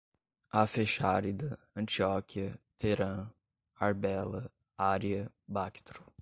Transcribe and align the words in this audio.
Afexárida, 0.51 1.59
Antioquia, 1.75 2.59
Teerã, 2.75 3.29
Arbela, 3.79 4.51
Ária, 4.75 5.31
Bactro 5.47 6.03